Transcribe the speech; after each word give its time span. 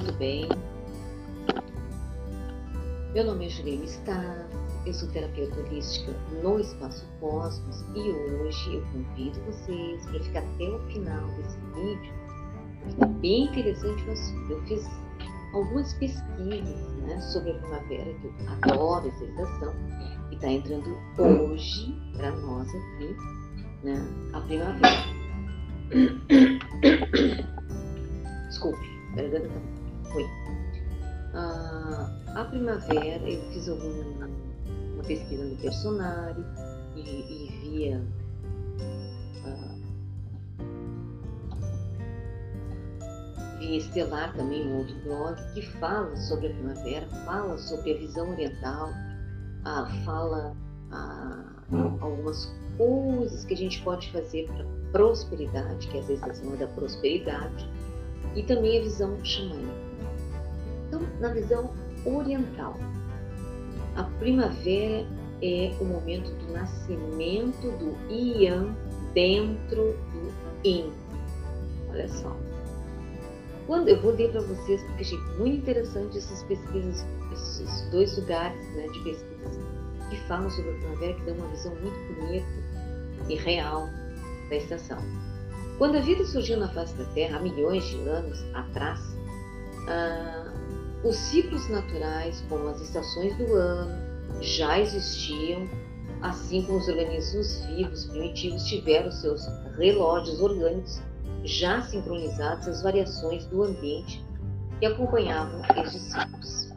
tudo 0.00 0.12
bem? 0.14 0.48
Meu 3.12 3.24
nome 3.24 3.46
é 3.46 3.48
Juliana 3.50 3.84
Staff, 3.84 4.46
eu 4.86 4.94
sou 4.94 5.08
terapeuta 5.10 5.60
holística 5.60 6.12
no 6.42 6.58
Espaço 6.58 7.06
Cosmos 7.20 7.82
e 7.94 8.10
hoje 8.10 8.76
eu 8.76 8.82
convido 8.92 9.38
vocês 9.40 10.02
para 10.06 10.20
ficar 10.20 10.40
até 10.40 10.70
o 10.70 10.78
final 10.86 11.28
desse 11.36 11.58
vídeo, 11.74 12.14
porque 12.82 13.04
é 13.04 13.06
bem 13.06 13.44
interessante 13.44 14.02
o 14.04 14.12
assunto. 14.12 14.52
Eu 14.52 14.62
fiz 14.62 14.88
algumas 15.52 15.92
pesquisas 15.94 16.92
né, 17.02 17.20
sobre 17.20 17.50
a 17.50 17.58
primavera, 17.58 18.14
que 18.14 18.26
eu 18.26 18.32
adoro 18.62 19.06
essa 19.06 19.24
estação, 19.24 19.74
e 20.30 20.34
está 20.34 20.48
entrando 20.48 20.96
hoje 21.18 21.94
para 22.16 22.30
nós 22.36 22.66
aqui 22.68 23.14
né, 23.84 24.02
a 24.32 24.40
primavera. 24.40 25.20
Desculpe, 28.48 28.86
garganta 29.14 29.50
ruim. 30.12 30.28
Ah, 31.34 32.10
a 32.34 32.44
primavera, 32.44 33.28
eu 33.28 33.42
fiz 33.52 33.68
alguma, 33.68 34.28
uma 34.94 35.04
pesquisa 35.04 35.44
no 35.44 35.56
personário 35.56 36.44
e, 36.96 37.00
e 37.00 37.48
via 37.60 38.02
ah, 39.44 39.80
via 43.58 43.78
Estelar 43.78 44.34
também, 44.34 44.66
um 44.66 44.78
outro 44.78 44.96
blog, 45.04 45.36
que 45.54 45.62
fala 45.78 46.16
sobre 46.16 46.48
a 46.48 46.50
primavera, 46.54 47.06
fala 47.24 47.56
sobre 47.58 47.94
a 47.94 47.98
visão 47.98 48.30
oriental, 48.30 48.90
ah, 49.64 49.86
fala 50.04 50.56
ah, 50.90 51.44
algumas 52.00 52.52
coisas 52.76 53.44
que 53.44 53.54
a 53.54 53.56
gente 53.56 53.82
pode 53.82 54.10
fazer 54.10 54.46
para 54.46 54.64
prosperidade, 54.92 55.86
que 55.88 55.98
é 55.98 56.00
a 56.00 56.12
estação 56.12 56.56
da 56.56 56.66
prosperidade, 56.68 57.68
e 58.34 58.42
também 58.42 58.78
a 58.78 58.82
visão 58.82 59.24
xamânica. 59.24 59.89
Então, 61.00 61.20
na 61.20 61.28
visão 61.28 61.70
oriental, 62.04 62.76
a 63.96 64.04
primavera 64.18 65.06
é 65.42 65.74
o 65.80 65.84
momento 65.84 66.30
do 66.32 66.52
nascimento 66.52 67.70
do 67.78 67.96
Yang 68.12 68.76
dentro 69.14 69.96
do 70.12 70.32
Yin. 70.64 70.92
Olha 71.90 72.08
só. 72.08 72.36
Quando 73.66 73.88
eu 73.88 74.00
vou 74.00 74.12
ler 74.12 74.30
para 74.30 74.40
vocês, 74.42 74.82
porque 74.82 75.02
achei 75.02 75.18
muito 75.38 75.58
interessante 75.58 76.18
essas 76.18 76.42
pesquisas, 76.44 77.06
esses 77.32 77.90
dois 77.90 78.16
lugares 78.18 78.60
né, 78.74 78.86
de 78.88 78.98
pesquisas 79.04 79.58
que 80.10 80.16
falam 80.26 80.50
sobre 80.50 80.70
a 80.72 80.74
primavera, 80.74 81.14
que 81.14 81.22
dão 81.22 81.36
uma 81.36 81.48
visão 81.48 81.72
muito 81.76 82.14
bonita 82.14 82.46
e 83.28 83.36
real 83.36 83.88
da 84.48 84.56
estação. 84.56 84.98
Quando 85.78 85.96
a 85.96 86.00
vida 86.00 86.24
surgiu 86.24 86.58
na 86.58 86.68
face 86.68 86.94
da 86.96 87.04
Terra, 87.14 87.38
há 87.38 87.42
milhões 87.42 87.84
de 87.84 87.96
anos 88.08 88.44
atrás, 88.54 89.00
ah, 89.88 90.49
os 91.02 91.16
ciclos 91.16 91.68
naturais, 91.68 92.44
como 92.48 92.68
as 92.68 92.80
estações 92.80 93.36
do 93.38 93.54
ano, 93.54 93.90
já 94.40 94.78
existiam, 94.78 95.68
assim 96.22 96.62
como 96.62 96.78
os 96.78 96.88
organismos 96.88 97.64
vivos 97.66 98.04
primitivos 98.06 98.64
tiveram 98.66 99.10
seus 99.10 99.46
relógios 99.78 100.40
orgânicos 100.40 101.00
já 101.44 101.80
sincronizados 101.82 102.68
às 102.68 102.82
variações 102.82 103.46
do 103.46 103.62
ambiente 103.62 104.22
que 104.78 104.86
acompanhavam 104.86 105.62
estes 105.82 106.02
ciclos. 106.02 106.70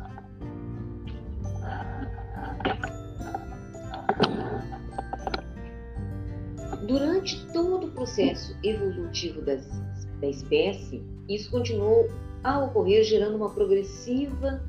Durante 6.88 7.45
todo 7.54 7.88
o 7.88 7.92
processo 7.92 8.56
evolutivo 8.64 9.42
das, 9.42 9.66
da 10.20 10.28
espécie, 10.28 11.04
isso 11.30 11.50
continuou 11.50 12.10
a 12.43 12.59
ocorrer, 12.59 13.04
gerando 13.04 13.36
uma 13.36 13.49
progressiva 13.49 14.61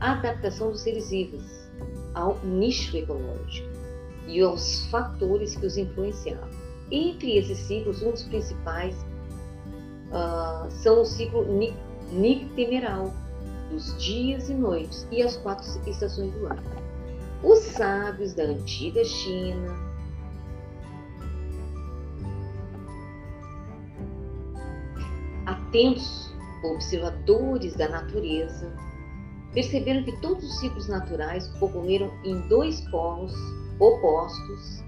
adaptação 0.00 0.70
dos 0.70 0.80
seres 0.80 1.10
vivos 1.10 1.66
ao 2.14 2.38
nicho 2.44 2.96
ecológico 2.96 3.68
e 4.26 4.40
aos 4.40 4.86
fatores 4.86 5.56
que 5.56 5.66
os 5.66 5.76
influenciavam. 5.76 6.48
Entre 6.90 7.36
esses 7.36 7.58
ciclos, 7.58 8.02
um 8.02 8.10
dos 8.10 8.22
principais 8.24 8.94
uh, 10.08 10.70
são 10.70 11.02
o 11.02 11.04
ciclo 11.04 11.46
nictemeral, 12.12 13.12
dos 13.70 13.96
dias 13.98 14.48
e 14.48 14.54
noites 14.54 15.06
e 15.10 15.22
as 15.22 15.36
quatro 15.38 15.66
estações 15.88 16.32
do 16.34 16.46
ano. 16.46 16.62
Os 17.42 17.58
sábios 17.58 18.32
da 18.34 18.44
antiga 18.44 19.04
China, 19.04 19.74
atentos 25.44 26.25
observadores 26.74 27.74
da 27.74 27.88
natureza, 27.88 28.72
perceberam 29.52 30.02
que 30.04 30.20
todos 30.20 30.44
os 30.44 30.58
ciclos 30.60 30.88
naturais 30.88 31.50
ocorreram 31.60 32.10
em 32.24 32.40
dois 32.48 32.80
polos 32.90 33.32
opostos 33.78 34.82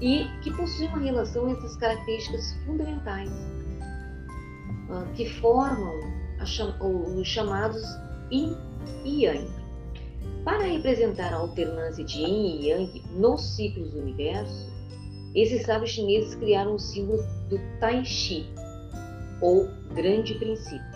e 0.00 0.26
que 0.42 0.52
possuem 0.52 0.88
uma 0.88 0.98
relação 0.98 1.48
entre 1.48 1.66
as 1.66 1.76
características 1.76 2.54
fundamentais 2.64 3.30
ah, 4.90 5.06
que 5.14 5.28
formam 5.28 6.00
os 7.16 7.26
chamados 7.26 7.82
Yin 8.30 8.56
e 9.04 9.24
Yang. 9.24 9.48
Para 10.44 10.64
representar 10.64 11.32
a 11.32 11.36
alternância 11.36 12.04
de 12.04 12.18
Yin 12.18 12.60
e 12.60 12.68
Yang 12.68 13.02
nos 13.10 13.56
ciclos 13.56 13.90
do 13.90 14.00
universo, 14.00 14.70
esses 15.34 15.66
sábios 15.66 15.90
chineses 15.90 16.34
criaram 16.36 16.74
o 16.74 16.78
símbolo 16.78 17.22
do 17.48 17.58
Tai 17.80 18.04
Chi, 18.04 18.46
ou 19.42 19.68
grande 19.94 20.34
princípio, 20.34 20.87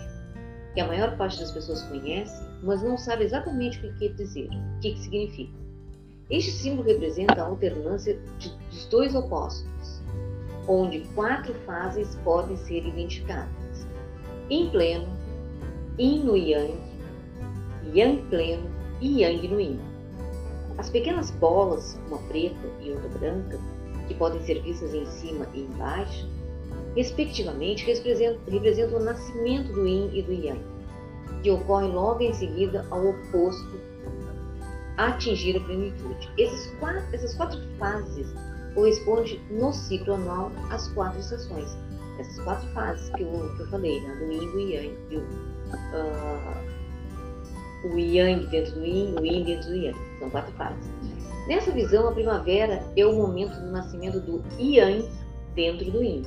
que 0.73 0.81
a 0.81 0.87
maior 0.87 1.15
parte 1.17 1.39
das 1.39 1.51
pessoas 1.51 1.83
conhece, 1.83 2.43
mas 2.63 2.81
não 2.81 2.97
sabe 2.97 3.23
exatamente 3.23 3.77
o 3.79 3.81
que 3.81 3.99
quer 3.99 4.15
dizer, 4.15 4.49
o 4.49 4.79
que, 4.79 4.97
significa. 4.97 5.53
Este 6.29 6.51
símbolo 6.51 6.87
representa 6.87 7.41
a 7.41 7.45
alternância 7.45 8.19
de, 8.39 8.49
dos 8.69 8.85
dois 8.87 9.13
opostos, 9.13 10.01
onde 10.67 11.01
quatro 11.13 11.53
fases 11.65 12.15
podem 12.23 12.57
ser 12.57 12.85
identificadas: 12.87 13.87
Yin 14.49 14.69
pleno, 14.71 15.07
Yin 15.99 16.23
no 16.23 16.35
Yang, 16.35 16.77
Yang 17.93 18.23
pleno 18.29 18.69
e 19.01 19.21
Yang 19.21 19.47
no 19.49 19.59
Yin. 19.59 19.79
As 20.77 20.89
pequenas 20.89 21.29
bolas, 21.31 21.99
uma 22.07 22.17
preta 22.29 22.67
e 22.81 22.91
outra 22.91 23.09
branca, 23.09 23.59
que 24.07 24.15
podem 24.15 24.41
ser 24.41 24.61
vistas 24.63 24.93
em 24.93 25.05
cima 25.05 25.45
e 25.53 25.61
embaixo, 25.61 26.27
respectivamente, 26.95 27.85
representam 27.85 28.99
o 28.99 29.03
nascimento 29.03 29.73
do 29.73 29.87
Yin 29.87 30.09
e 30.13 30.21
do 30.21 30.31
Yang, 30.31 30.61
que 31.41 31.51
ocorre 31.51 31.87
logo 31.87 32.21
em 32.21 32.33
seguida 32.33 32.85
ao 32.89 33.09
oposto 33.09 33.79
a 34.97 35.07
atingir 35.07 35.57
a 35.57 35.59
plenitude. 35.61 36.29
Quatro, 36.79 37.03
essas 37.13 37.33
quatro 37.35 37.59
fases 37.77 38.33
correspondem 38.75 39.39
no 39.49 39.73
ciclo 39.73 40.13
anual 40.13 40.51
às 40.69 40.87
quatro 40.89 41.19
estações. 41.19 41.75
Essas 42.19 42.39
quatro 42.43 42.67
fases 42.69 43.09
que 43.15 43.23
eu, 43.23 43.55
que 43.55 43.61
eu 43.61 43.67
falei, 43.69 43.99
né? 44.01 44.15
do 44.15 44.31
Yin, 44.31 44.51
do 44.51 44.59
Yang, 44.59 44.95
do, 45.09 45.19
uh, 45.95 46.53
o 47.91 47.97
Yang 47.97 48.45
dentro 48.47 48.73
do 48.75 48.85
Yin, 48.85 49.15
o 49.19 49.25
Yin 49.25 49.43
dentro 49.43 49.69
do 49.69 49.75
Yang. 49.75 49.97
São 50.19 50.29
quatro 50.29 50.53
fases. 50.53 50.91
Nessa 51.47 51.71
visão, 51.71 52.07
a 52.07 52.11
primavera 52.11 52.85
é 52.95 53.05
o 53.05 53.13
momento 53.13 53.59
do 53.59 53.71
nascimento 53.71 54.19
do 54.19 54.43
Yang 54.59 55.09
dentro 55.55 55.91
do 55.91 56.03
Yin. 56.03 56.23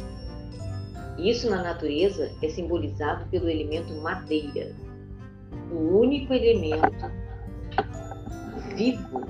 Isso 1.19 1.49
na 1.49 1.63
natureza 1.63 2.31
é 2.43 2.49
simbolizado 2.49 3.27
pelo 3.31 3.49
elemento 3.49 3.95
madeira, 3.95 4.75
o 5.71 5.99
único 5.99 6.33
elemento 6.33 7.11
vivo 8.77 9.21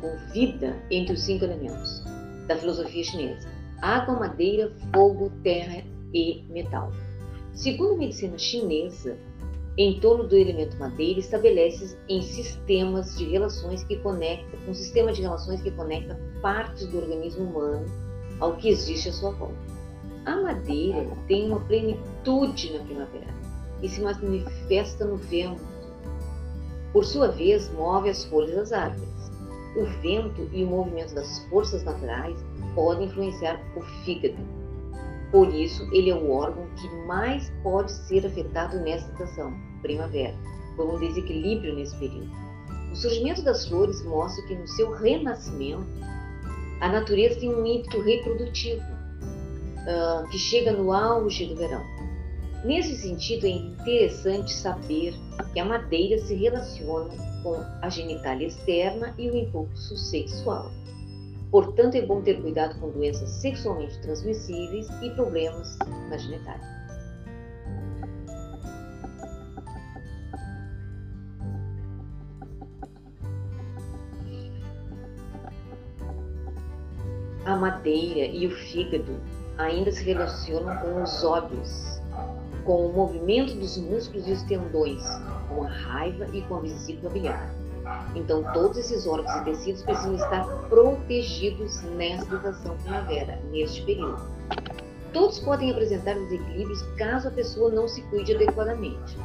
com 0.00 0.32
vida 0.32 0.76
entre 0.90 1.14
os 1.14 1.22
cinco 1.22 1.44
elementos 1.44 2.04
da 2.46 2.56
filosofia 2.56 3.02
chinesa: 3.02 3.48
água, 3.80 4.18
madeira, 4.18 4.72
fogo, 4.94 5.30
terra 5.42 5.82
e 6.12 6.44
metal. 6.50 6.92
Segundo 7.54 7.94
a 7.94 7.98
medicina 7.98 8.36
chinesa, 8.36 9.16
em 9.78 9.98
torno 10.00 10.24
do 10.24 10.36
elemento 10.36 10.76
madeira 10.78 11.20
estabelece 11.20 11.96
em 12.08 12.20
sistemas 12.22 13.16
de 13.16 13.24
relações 13.24 13.82
que 13.84 13.96
conecta, 13.96 14.56
um 14.68 14.74
sistema 14.74 15.12
de 15.12 15.22
relações 15.22 15.62
que 15.62 15.70
conecta 15.70 16.18
partes 16.40 16.86
do 16.86 16.98
organismo 16.98 17.44
humano 17.44 17.86
ao 18.40 18.56
que 18.56 18.68
existe 18.68 19.08
à 19.08 19.12
sua 19.12 19.30
volta. 19.30 19.75
A 20.26 20.34
madeira 20.34 21.06
tem 21.28 21.46
uma 21.46 21.60
plenitude 21.60 22.72
na 22.72 22.82
primavera 22.82 23.32
e 23.80 23.88
se 23.88 24.00
manifesta 24.00 25.04
no 25.04 25.16
vento. 25.16 25.62
Por 26.92 27.04
sua 27.04 27.28
vez, 27.28 27.72
move 27.72 28.10
as 28.10 28.24
folhas 28.24 28.56
das 28.56 28.72
árvores. 28.72 29.30
O 29.76 29.84
vento 30.02 30.48
e 30.52 30.64
o 30.64 30.66
movimento 30.66 31.14
das 31.14 31.46
forças 31.48 31.84
naturais 31.84 32.36
podem 32.74 33.06
influenciar 33.06 33.60
o 33.76 33.82
fígado. 34.04 34.36
Por 35.30 35.54
isso, 35.54 35.88
ele 35.92 36.10
é 36.10 36.14
o 36.16 36.28
órgão 36.32 36.66
que 36.74 36.88
mais 37.06 37.52
pode 37.62 37.92
ser 37.92 38.26
afetado 38.26 38.80
nesta 38.80 39.12
estação, 39.12 39.54
primavera, 39.80 40.34
por 40.74 40.92
um 40.92 40.98
desequilíbrio 40.98 41.76
nesse 41.76 41.96
período. 41.98 42.32
O 42.90 42.96
surgimento 42.96 43.42
das 43.42 43.68
flores 43.68 44.04
mostra 44.04 44.44
que 44.46 44.56
no 44.56 44.66
seu 44.66 44.90
renascimento, 44.90 45.86
a 46.80 46.88
natureza 46.88 47.38
tem 47.38 47.54
um 47.54 47.64
ímpeto 47.64 48.00
reprodutivo 48.00 48.95
uh, 49.86 50.28
que 50.28 50.38
chega 50.38 50.72
no 50.72 50.92
auge 50.92 51.46
do 51.46 51.56
verão. 51.56 51.82
Nesse 52.64 52.96
sentido, 52.96 53.46
é 53.46 53.50
interessante 53.50 54.52
saber 54.52 55.14
que 55.52 55.60
a 55.60 55.64
madeira 55.64 56.18
se 56.18 56.34
relaciona 56.34 57.14
com 57.42 57.54
a 57.80 57.88
genitália 57.88 58.48
externa 58.48 59.14
e 59.16 59.30
o 59.30 59.36
impulso 59.36 59.96
sexual. 59.96 60.70
Portanto, 61.50 61.94
é 61.94 62.02
bom 62.02 62.20
ter 62.22 62.42
cuidado 62.42 62.78
com 62.80 62.90
doenças 62.90 63.30
sexualmente 63.30 64.00
transmissíveis 64.00 64.88
e 65.00 65.10
problemas 65.10 65.78
na 66.10 66.18
genitália. 66.18 66.76
A 77.44 77.54
madeira 77.54 78.26
e 78.26 78.44
o 78.48 78.50
fígado 78.50 79.20
ainda 79.58 79.90
se 79.90 80.04
relacionam 80.04 80.76
com 80.78 81.02
os 81.02 81.24
olhos, 81.24 82.00
com 82.64 82.86
o 82.86 82.92
movimento 82.92 83.54
dos 83.54 83.76
músculos 83.76 84.26
e 84.26 84.32
os 84.32 84.42
tendões, 84.42 85.02
com 85.48 85.64
a 85.64 85.68
raiva 85.68 86.26
e 86.32 86.42
com 86.42 86.56
a 86.56 86.60
vesícula 86.60 87.12
biliar. 87.12 87.54
Então, 88.14 88.42
todos 88.52 88.76
esses 88.78 89.06
órgãos 89.06 89.40
e 89.40 89.44
tecidos 89.44 89.82
precisam 89.82 90.16
estar 90.16 90.44
protegidos 90.68 91.82
nessa 91.96 92.34
estação 92.34 92.76
primavera, 92.78 93.38
neste 93.50 93.82
período. 93.82 94.20
Todos 95.12 95.38
podem 95.38 95.70
apresentar 95.70 96.14
desequilíbrios 96.14 96.82
caso 96.98 97.28
a 97.28 97.30
pessoa 97.30 97.70
não 97.70 97.86
se 97.86 98.02
cuide 98.02 98.34
adequadamente. 98.34 99.16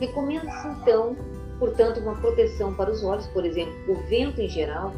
Recomenda-se, 0.00 0.68
então, 0.68 1.16
portanto, 1.58 2.00
uma 2.00 2.14
proteção 2.16 2.74
para 2.74 2.90
os 2.90 3.02
olhos, 3.02 3.26
por 3.28 3.44
exemplo, 3.44 3.74
o 3.88 3.94
vento 4.08 4.40
em 4.40 4.48
geral 4.48 4.92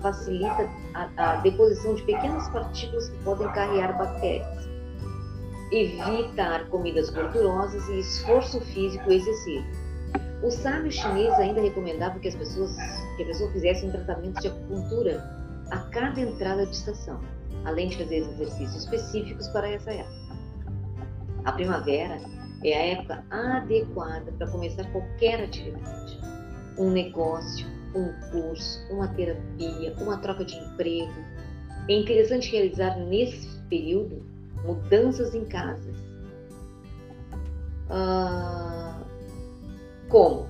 facilita 0.00 0.68
a, 0.94 1.08
a 1.16 1.36
deposição 1.36 1.94
de 1.94 2.02
pequenas 2.02 2.48
partículas 2.48 3.08
que 3.08 3.18
podem 3.18 3.48
carregar 3.48 3.96
bactérias. 3.96 4.68
Evitar 5.72 6.68
comidas 6.68 7.10
gordurosas 7.10 7.88
e 7.88 8.00
esforço 8.00 8.60
físico 8.60 9.10
excessivo. 9.12 9.64
O 10.42 10.50
sábio 10.50 10.90
chinês 10.90 11.32
ainda 11.34 11.60
recomendava 11.60 12.18
que 12.18 12.28
as 12.28 12.34
pessoas, 12.34 12.74
que 13.16 13.22
a 13.22 13.26
pessoa 13.26 13.50
fizesse 13.52 13.86
um 13.86 13.90
tratamento 13.90 14.40
de 14.40 14.48
acupuntura 14.48 15.22
a 15.70 15.78
cada 15.90 16.20
entrada 16.20 16.66
de 16.66 16.74
estação, 16.74 17.20
além 17.64 17.88
de 17.88 17.98
fazer 17.98 18.16
exercícios 18.16 18.84
específicos 18.84 19.48
para 19.48 19.68
essa 19.70 19.92
época. 19.92 20.20
A 21.44 21.52
primavera 21.52 22.18
é 22.62 22.74
a 22.74 22.86
época 22.98 23.24
adequada 23.30 24.32
para 24.32 24.46
começar 24.48 24.84
qualquer 24.92 25.44
atividade. 25.44 26.20
Um 26.78 26.90
negócio, 26.90 27.66
um 27.94 28.12
curso, 28.30 28.80
uma 28.90 29.08
terapia, 29.08 29.94
uma 29.98 30.18
troca 30.18 30.44
de 30.44 30.56
emprego. 30.56 31.12
É 31.88 31.94
interessante 31.94 32.50
realizar 32.50 32.96
nesse 32.98 33.48
período 33.68 34.22
mudanças 34.64 35.34
em 35.34 35.44
casas. 35.46 35.96
Ah, 37.88 39.02
como 40.08 40.46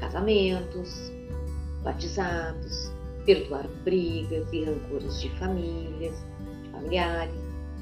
casamentos, 0.00 1.12
batizados, 1.82 2.90
perdoar 3.26 3.68
brigas 3.84 4.50
e 4.52 4.64
rancores 4.64 5.20
de 5.20 5.28
famílias, 5.38 6.16
de 6.62 6.70
familiares, 6.70 7.34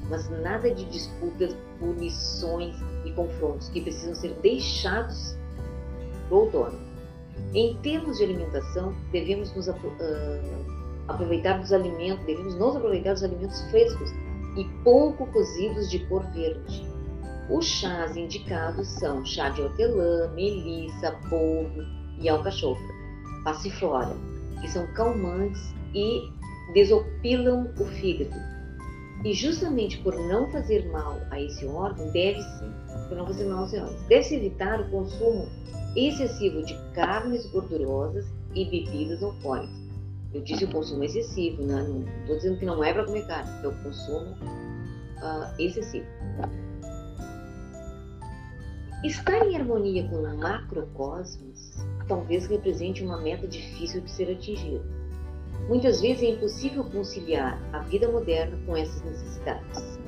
mas 0.09 0.29
nada 0.41 0.69
de 0.73 0.85
disputas, 0.85 1.55
punições 1.79 2.75
e 3.05 3.11
confrontos 3.11 3.69
que 3.69 3.81
precisam 3.81 4.15
ser 4.15 4.33
deixados 4.41 5.37
para 6.27 6.37
o 6.37 6.41
outono. 6.41 6.79
Em 7.53 7.75
termos 7.77 8.17
de 8.17 8.23
alimentação, 8.23 8.93
devemos 9.11 9.53
nos 9.55 9.67
uh, 9.67 9.73
aproveitar 11.07 11.59
dos 11.59 11.71
alimentos, 11.71 12.25
devemos 12.25 12.55
nos 12.55 12.75
aproveitar 12.75 13.13
dos 13.13 13.23
alimentos 13.23 13.61
frescos 13.69 14.11
e 14.57 14.63
pouco 14.83 15.25
cozidos 15.27 15.89
de 15.89 15.99
cor 16.07 16.23
verde. 16.31 16.87
Os 17.49 17.65
chás 17.65 18.15
indicados 18.15 18.87
são 18.87 19.25
chá 19.25 19.49
de 19.49 19.61
hortelã, 19.61 20.31
melissa, 20.33 21.11
polvo 21.29 21.83
e 22.19 22.29
alcachofra, 22.29 22.93
passiflora, 23.43 24.15
que 24.61 24.69
são 24.69 24.87
calmantes 24.93 25.73
e 25.93 26.31
desopilam 26.73 27.69
o 27.79 27.85
fígado. 27.85 28.33
E 29.23 29.33
justamente 29.33 29.97
por 29.99 30.15
não 30.27 30.51
fazer 30.51 30.85
mal 30.91 31.17
a 31.31 31.39
esse 31.39 31.65
órgão, 31.65 32.11
deve-se, 32.11 32.65
por 33.07 33.17
não 33.17 33.25
fazer 33.25 33.45
mal 33.45 33.59
aos 33.59 33.71
deve-se 34.07 34.35
evitar 34.35 34.81
o 34.81 34.89
consumo 34.89 35.47
excessivo 35.95 36.63
de 36.63 36.77
carnes 36.93 37.45
gordurosas 37.47 38.25
e 38.53 38.65
bebidas 38.65 39.23
alcoólicas. 39.23 39.83
Eu 40.33 40.41
disse 40.41 40.65
o 40.65 40.71
consumo 40.71 41.03
excessivo, 41.03 41.61
né? 41.63 41.83
não 41.83 42.01
estou 42.21 42.35
dizendo 42.35 42.57
que 42.57 42.65
não 42.65 42.83
é 42.83 42.91
para 42.91 43.05
comer 43.05 43.25
carne, 43.27 43.49
é 43.63 43.67
o 43.67 43.83
consumo 43.83 44.31
uh, 44.31 45.61
excessivo. 45.61 46.05
Estar 49.03 49.45
em 49.45 49.55
harmonia 49.55 50.07
com 50.09 50.15
o 50.15 50.37
macrocosmos 50.37 51.73
talvez 52.07 52.47
represente 52.47 53.03
uma 53.03 53.21
meta 53.21 53.47
difícil 53.47 54.01
de 54.01 54.11
ser 54.11 54.31
atingida. 54.31 54.83
Muitas 55.67 56.01
vezes 56.01 56.23
é 56.23 56.29
impossível 56.31 56.83
conciliar 56.83 57.57
a 57.71 57.79
vida 57.79 58.09
moderna 58.09 58.57
com 58.65 58.75
essas 58.75 59.01
necessidades. 59.01 59.99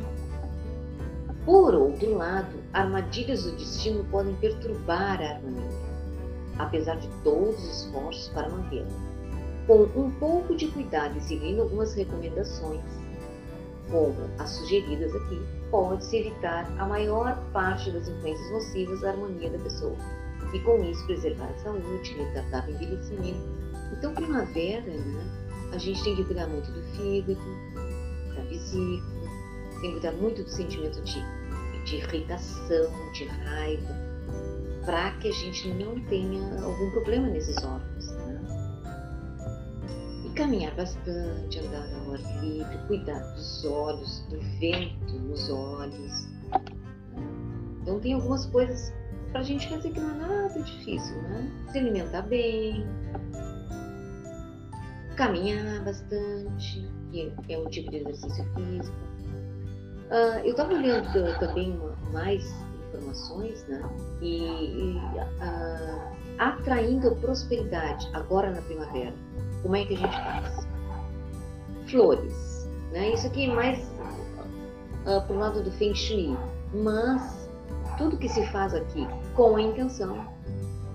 Por 1.45 1.73
outro 1.73 2.15
lado, 2.15 2.57
armadilhas 2.73 3.43
do 3.43 3.51
destino 3.51 4.03
podem 4.05 4.35
perturbar 4.35 5.21
a 5.21 5.35
harmonia, 5.35 5.69
apesar 6.57 6.95
de 6.95 7.07
todos 7.23 7.63
os 7.63 7.83
esforços 7.83 8.27
para 8.29 8.49
mantê-la. 8.49 8.87
Com 9.67 9.83
um 9.95 10.11
pouco 10.19 10.55
de 10.55 10.67
cuidado 10.67 11.17
e 11.17 11.21
seguindo 11.21 11.61
algumas 11.61 11.93
recomendações, 11.93 12.81
como 13.89 14.15
as 14.39 14.49
sugeridas 14.49 15.15
aqui, 15.15 15.39
pode-se 15.71 16.17
evitar 16.17 16.65
a 16.79 16.85
maior 16.85 17.37
parte 17.53 17.91
das 17.91 18.07
influências 18.07 18.51
nocivas 18.51 19.03
à 19.03 19.11
harmonia 19.11 19.49
da 19.49 19.59
pessoa 19.59 19.95
e, 20.53 20.59
com 20.59 20.83
isso, 20.83 21.05
preservar 21.05 21.45
a 21.45 21.57
saúde, 21.59 22.13
retardar 22.13 22.67
o 22.67 22.71
envelhecimento. 22.71 23.39
Então, 23.93 24.13
primavera, 24.13 24.81
né, 24.81 25.44
a 25.75 25.77
gente 25.77 26.01
tem 26.03 26.15
que 26.15 26.23
cuidar 26.23 26.47
muito 26.47 26.71
do 26.71 26.81
fígado, 26.95 27.39
da 28.33 28.41
vesícula, 28.43 29.29
tem 29.81 29.81
que 29.81 29.91
cuidar 29.91 30.11
muito 30.13 30.41
do 30.41 30.49
sentimento 30.49 31.01
de, 31.01 31.21
de 31.83 31.97
irritação, 31.97 33.11
de 33.13 33.25
raiva, 33.25 33.93
para 34.85 35.11
que 35.17 35.27
a 35.27 35.31
gente 35.33 35.67
não 35.73 35.99
tenha 36.05 36.63
algum 36.63 36.91
problema 36.91 37.27
nesses 37.27 37.57
órgãos. 37.57 38.07
Né? 38.11 38.41
E 40.25 40.29
caminhar 40.29 40.73
bastante, 40.75 41.59
andar 41.59 41.93
ao 41.93 42.13
ar 42.13 42.41
livre, 42.41 42.77
cuidar 42.87 43.19
dos 43.33 43.65
olhos, 43.65 44.21
do 44.29 44.39
vento 44.59 45.13
nos 45.19 45.49
olhos. 45.49 46.27
Então 47.81 47.99
tem 47.99 48.13
algumas 48.13 48.45
coisas 48.45 48.93
para 49.31 49.41
a 49.41 49.43
gente 49.43 49.67
fazer 49.67 49.91
que 49.91 49.99
não 49.99 50.11
é 50.11 50.27
nada 50.27 50.61
difícil, 50.61 51.21
né? 51.23 51.51
Se 51.69 51.77
alimentar 51.77 52.21
bem, 52.21 52.87
caminhar 55.15 55.83
bastante, 55.83 56.87
que 57.11 57.33
é 57.49 57.57
um 57.57 57.67
tipo 57.69 57.89
de 57.91 57.97
exercício 57.97 58.45
físico. 58.53 58.97
Uh, 60.11 60.39
eu 60.43 60.51
estava 60.51 60.73
olhando 60.73 61.39
também 61.39 61.79
mais 62.11 62.45
informações, 62.89 63.65
né? 63.67 63.81
E, 64.21 64.45
e 64.45 64.97
uh, 64.97 66.15
atraindo 66.37 67.15
prosperidade 67.15 68.07
agora 68.13 68.51
na 68.51 68.61
primavera. 68.61 69.13
Como 69.63 69.75
é 69.75 69.85
que 69.85 69.95
a 69.95 69.97
gente 69.97 70.15
faz? 70.15 70.67
Flores, 71.87 72.69
né? 72.91 73.13
Isso 73.13 73.27
aqui 73.27 73.49
é 73.49 73.53
mais 73.53 73.79
uh, 75.05 75.25
pro 75.25 75.37
lado 75.37 75.63
do 75.63 75.71
Feng 75.71 75.95
Shui, 75.95 76.37
mas 76.73 77.49
tudo 77.97 78.17
que 78.17 78.29
se 78.29 78.45
faz 78.47 78.73
aqui 78.73 79.07
com 79.35 79.55
a 79.55 79.61
intenção 79.61 80.27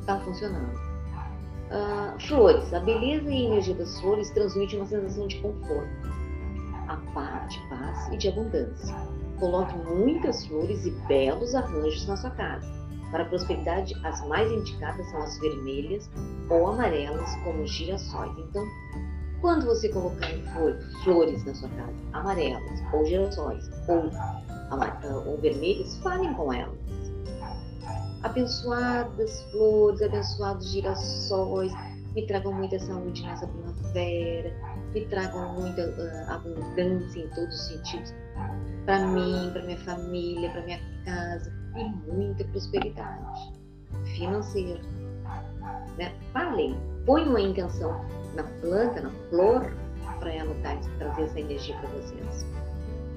está 0.00 0.18
funcionando. 0.20 0.89
Uh, 1.70 2.18
flores. 2.26 2.74
A 2.74 2.80
beleza 2.80 3.30
e 3.30 3.32
a 3.32 3.48
energia 3.48 3.74
das 3.76 4.00
flores 4.00 4.28
transmite 4.30 4.76
uma 4.76 4.86
sensação 4.86 5.28
de 5.28 5.40
conforto, 5.40 5.88
a 6.88 6.96
paz, 7.14 7.52
de 7.52 7.60
paz 7.68 8.08
e 8.12 8.16
de 8.16 8.28
abundância. 8.28 8.96
Coloque 9.38 9.78
muitas 9.78 10.44
flores 10.46 10.84
e 10.84 10.90
belos 11.06 11.54
arranjos 11.54 12.06
na 12.08 12.16
sua 12.16 12.30
casa. 12.30 12.66
Para 13.12 13.22
a 13.22 13.26
prosperidade, 13.26 13.94
as 14.04 14.26
mais 14.26 14.50
indicadas 14.50 15.08
são 15.10 15.22
as 15.22 15.38
vermelhas 15.38 16.10
ou 16.48 16.66
amarelas, 16.68 17.36
como 17.44 17.64
girassóis. 17.66 18.32
Então, 18.38 18.66
quando 19.40 19.66
você 19.66 19.88
colocar 19.88 20.28
flores 21.04 21.44
na 21.44 21.54
sua 21.54 21.68
casa, 21.70 21.94
amarelas 22.12 22.80
ou 22.92 23.06
girassóis 23.06 23.70
ou, 23.88 24.10
ou 25.26 25.38
vermelhas, 25.38 25.96
falem 25.98 26.34
com 26.34 26.52
elas. 26.52 26.78
Abençoadas 28.22 29.42
flores, 29.50 30.02
abençoados 30.02 30.70
girassóis, 30.70 31.72
me 32.14 32.26
tragam 32.26 32.52
muita 32.52 32.78
saúde 32.78 33.22
nessa 33.22 33.46
primavera, 33.46 34.52
me 34.92 35.06
tragam 35.06 35.54
muita 35.54 35.88
uh, 35.88 36.32
abundância 36.32 37.20
em 37.20 37.28
todos 37.28 37.54
os 37.54 37.68
sentidos, 37.68 38.12
para 38.84 39.06
mim, 39.06 39.50
para 39.52 39.62
minha 39.62 39.78
família, 39.78 40.50
para 40.50 40.62
minha 40.62 40.80
casa, 41.04 41.50
e 41.76 41.84
muita 42.12 42.44
prosperidade 42.44 43.52
financeira. 44.16 44.80
Né? 45.96 46.12
Falem, 46.32 46.76
ponham 47.06 47.36
a 47.36 47.40
intenção 47.40 48.04
na 48.34 48.42
planta, 48.60 49.00
na 49.00 49.10
flor, 49.30 49.72
para 50.18 50.32
ela 50.34 50.54
trazer 50.98 51.22
essa 51.22 51.40
energia 51.40 51.76
para 51.78 51.88
vocês. 51.90 52.46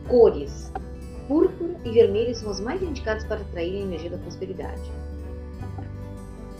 Cores. 0.07 0.71
Púrpura 1.27 1.75
e 1.83 1.91
vermelha 1.91 2.33
são 2.35 2.49
as 2.49 2.59
mais 2.59 2.81
indicadas 2.81 3.23
para 3.25 3.41
atrair 3.41 3.77
a 3.77 3.85
energia 3.85 4.09
da 4.09 4.17
prosperidade. 4.17 4.91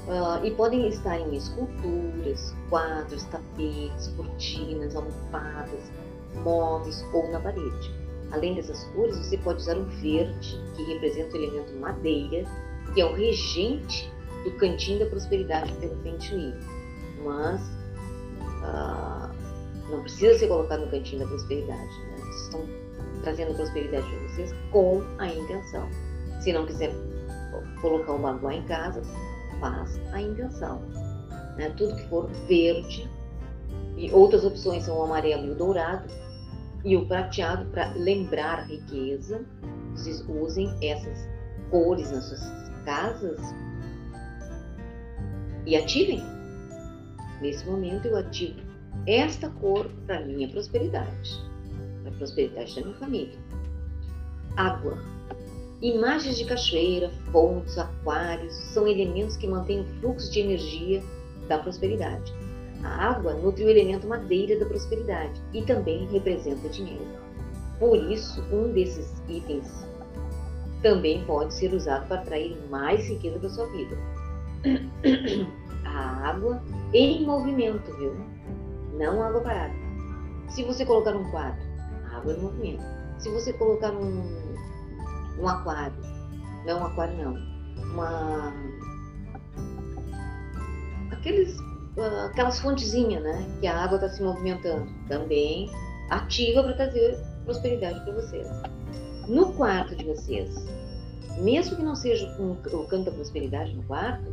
Uh, 0.08 0.46
e 0.46 0.52
podem 0.52 0.88
estar 0.90 1.18
em 1.18 1.36
esculturas, 1.36 2.54
quadros, 2.70 3.24
tapetes, 3.26 4.08
cortinas, 4.18 4.96
almofadas, 4.96 5.92
móveis 6.44 7.06
ou 7.14 7.32
na 7.32 7.40
parede. 7.40 7.94
Além 8.32 8.56
dessas 8.56 8.84
cores, 8.96 9.18
você 9.18 9.38
pode 9.38 9.60
usar 9.60 9.78
o 9.78 9.86
verde, 9.86 10.62
que 10.76 10.84
representa 10.94 11.38
o 11.38 11.42
elemento 11.42 11.74
madeira, 11.80 12.46
que 12.94 13.00
é 13.00 13.06
o 13.06 13.14
regente 13.14 14.12
do 14.44 14.52
cantinho 14.58 15.00
da 15.00 15.06
prosperidade 15.06 15.72
pelo 15.74 15.96
Feng 16.02 16.20
Shui. 16.20 16.54
Mas 17.24 17.62
uh, 18.62 19.34
não 19.90 20.02
precisa 20.02 20.38
ser 20.38 20.48
colocado 20.48 20.82
no 20.82 20.92
cantinho 20.92 21.20
da 21.20 21.28
prosperidade. 21.28 22.00
Né? 22.00 22.18
Vocês 22.18 22.42
estão 22.42 22.68
trazendo 23.24 23.56
prosperidade 23.56 24.06
vocês 24.34 24.54
com 24.72 25.04
a 25.20 25.28
intenção. 25.28 25.88
Se 26.42 26.52
não 26.52 26.66
quiser 26.66 26.92
colocar 27.82 28.14
o 28.14 28.20
baguá 28.20 28.54
em 28.54 28.64
casa, 28.64 29.02
faz 29.60 30.00
a 30.12 30.22
intenção. 30.22 30.82
Né? 31.58 31.70
Tudo 31.78 31.96
que 31.96 32.08
for 32.10 32.28
verde, 32.48 33.10
e 33.96 34.12
outras 34.12 34.44
opções 34.44 34.84
são 34.84 34.98
o 34.98 35.04
amarelo 35.04 35.46
e 35.46 35.52
o 35.52 35.56
dourado, 35.56 36.12
e 36.84 36.98
o 36.98 37.06
prateado 37.06 37.66
para 37.66 37.94
lembrar 37.94 38.60
a 38.60 38.64
riqueza. 38.64 39.46
Vocês 39.92 40.26
usem 40.28 40.76
essas 40.82 41.28
cores 41.70 42.12
nas 42.12 42.26
suas 42.26 42.72
casas 42.84 43.40
e 45.66 45.76
ativem. 45.76 46.22
Nesse 47.42 47.66
momento 47.66 48.08
eu 48.08 48.18
ativo 48.18 48.60
esta 49.06 49.50
cor 49.50 49.90
para 50.06 50.26
minha 50.26 50.48
prosperidade, 50.50 51.42
para 52.02 52.12
a 52.12 52.16
prosperidade 52.16 52.76
da 52.76 52.82
minha 52.82 52.98
família. 52.98 53.43
Água. 54.56 54.98
Imagens 55.82 56.38
de 56.38 56.46
cachoeira, 56.46 57.10
fontes, 57.32 57.78
aquários 57.78 58.54
são 58.54 58.88
elementos 58.88 59.36
que 59.36 59.48
mantêm 59.48 59.82
o 59.82 59.86
fluxo 60.00 60.32
de 60.32 60.40
energia 60.40 61.04
da 61.48 61.58
prosperidade. 61.58 62.34
A 62.84 63.10
água 63.10 63.34
nutre 63.34 63.64
o 63.64 63.70
elemento 63.70 64.08
madeira 64.08 64.60
da 64.60 64.66
prosperidade 64.66 65.42
e 65.54 65.62
também 65.64 66.08
representa 66.08 66.70
dinheiro. 66.70 67.08
Por 67.80 67.98
isso, 68.12 68.42
um 68.52 68.72
desses 68.72 69.12
itens 69.28 69.86
também 70.82 71.24
pode 71.26 71.54
ser 71.54 71.74
usado 71.74 72.08
para 72.08 72.22
atrair 72.22 72.58
mais 72.70 73.08
riqueza 73.08 73.40
para 73.40 73.50
sua 73.50 73.66
vida. 73.68 73.98
A 75.86 76.30
água 76.30 76.62
em 76.94 77.26
movimento, 77.26 77.92
viu? 77.98 78.16
Não 78.98 79.22
água 79.22 79.42
parada. 79.42 79.74
Se 80.50 80.64
você 80.64 80.86
colocar 80.86 81.16
um 81.16 81.30
quadro, 81.32 81.62
água 82.14 82.34
em 82.34 82.40
movimento. 82.40 82.84
Se 83.18 83.30
você 83.30 83.54
colocar 83.54 83.92
um 83.92 84.43
um 85.40 85.48
aquário. 85.48 85.96
Não 86.66 86.82
um 86.82 86.86
aquário 86.86 87.18
não. 87.18 87.34
Uma. 87.92 88.54
Aqueles, 91.12 91.58
uh, 91.98 92.28
aquelas 92.30 92.60
fontezinhas, 92.60 93.24
né? 93.24 93.46
Que 93.60 93.68
a 93.68 93.84
água 93.84 93.96
está 93.96 94.10
se 94.10 94.24
movimentando. 94.24 94.88
Também 95.08 95.70
ativa 96.10 96.64
para 96.64 96.74
trazer 96.74 97.18
prosperidade 97.46 98.00
para 98.02 98.14
vocês. 98.14 98.48
No 99.28 99.54
quarto 99.54 99.96
de 99.96 100.06
vocês, 100.06 100.54
mesmo 101.38 101.78
que 101.78 101.84
não 101.84 101.96
seja 101.96 102.28
um, 102.40 102.52
o 102.52 102.88
canto 102.88 103.06
da 103.06 103.12
prosperidade 103.12 103.74
no 103.74 103.84
quarto, 103.84 104.24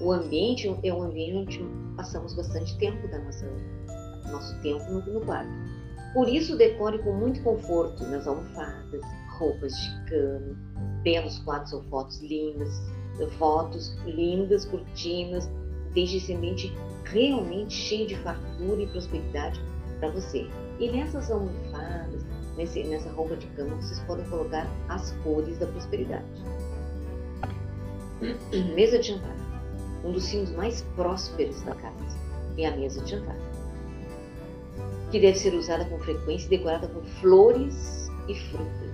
o 0.00 0.12
ambiente 0.12 0.68
é 0.82 0.92
um 0.92 1.02
ambiente 1.02 1.62
onde 1.62 1.96
passamos 1.96 2.34
bastante 2.34 2.76
tempo 2.78 3.06
da 3.08 3.18
nossa 3.18 3.46
nosso 4.30 4.60
tempo 4.60 4.84
no, 4.90 5.00
no 5.00 5.20
quarto. 5.22 5.50
Por 6.14 6.28
isso, 6.28 6.56
decore 6.56 6.98
com 7.02 7.12
muito 7.12 7.42
conforto 7.42 8.04
nas 8.04 8.26
almofadas, 8.26 9.00
roupas 9.38 9.72
de 9.72 10.10
cama, 10.10 10.56
belos 11.02 11.38
quadros 11.40 11.72
ou 11.72 11.82
fotos 11.84 12.20
lindas, 12.20 12.80
fotos 13.38 13.96
lindas, 14.04 14.64
cortinas, 14.66 15.48
deixe 15.94 16.18
esse 16.18 16.34
ambiente 16.34 16.72
realmente 17.04 17.74
cheio 17.74 18.06
de 18.06 18.16
fartura 18.16 18.82
e 18.82 18.86
prosperidade 18.88 19.60
para 19.98 20.10
você. 20.10 20.46
E 20.78 20.90
nessas 20.90 21.30
almofadas, 21.30 22.24
nesse, 22.56 22.84
nessa 22.84 23.10
roupa 23.10 23.36
de 23.36 23.46
cama, 23.48 23.74
vocês 23.76 23.98
podem 24.00 24.24
colocar 24.28 24.68
as 24.88 25.10
cores 25.22 25.58
da 25.58 25.66
prosperidade. 25.66 26.26
Mesa 28.74 28.98
de 28.98 29.08
jantar. 29.08 29.36
Um 30.04 30.12
dos 30.12 30.24
símbolos 30.24 30.52
mais 30.52 30.82
prósperos 30.94 31.60
da 31.62 31.74
casa 31.74 32.18
é 32.56 32.66
a 32.66 32.76
mesa 32.76 33.00
de 33.02 33.10
jantar, 33.12 33.36
que 35.10 35.20
deve 35.20 35.38
ser 35.38 35.54
usada 35.54 35.84
com 35.84 35.98
frequência 35.98 36.46
e 36.46 36.50
decorada 36.50 36.88
com 36.88 37.02
flores 37.20 38.08
e 38.28 38.34
frutas 38.34 38.87